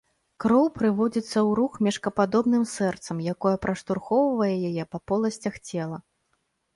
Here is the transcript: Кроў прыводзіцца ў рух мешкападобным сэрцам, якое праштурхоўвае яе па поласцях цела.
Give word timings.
Кроў 0.43 0.65
прыводзіцца 0.77 1.31
ў 1.31 1.49
рух 1.59 1.75
мешкападобным 1.87 2.63
сэрцам, 2.71 3.19
якое 3.33 3.51
праштурхоўвае 3.65 4.49
яе 4.71 4.87
па 4.95 5.01
поласцях 5.13 5.59
цела. 5.69 5.97